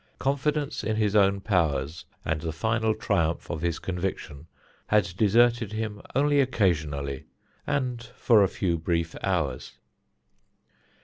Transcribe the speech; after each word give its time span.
Confidence 0.17 0.83
in 0.83 0.95
his 0.95 1.15
own 1.15 1.41
powers 1.41 2.05
and 2.25 2.41
the 2.41 2.51
final 2.51 2.95
triumph 2.95 3.51
of 3.51 3.61
his 3.61 3.77
conviction 3.77 4.47
had 4.87 5.13
deserted 5.15 5.73
him 5.73 6.01
only 6.15 6.39
occasionally, 6.41 7.25
and 7.67 8.01
for 8.15 8.41
a 8.41 8.47
few 8.49 8.79
brief 8.79 9.15
hours. 9.21 9.73